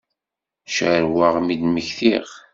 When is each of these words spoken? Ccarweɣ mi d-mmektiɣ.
Ccarweɣ 0.69 1.35
mi 1.41 1.55
d-mmektiɣ. 1.59 2.27